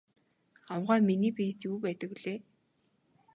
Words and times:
Авгай 0.73 0.99
миний 1.07 1.33
биед 1.37 1.59
юу 1.69 1.75
байдаг 1.85 2.09
билээ? 2.15 2.39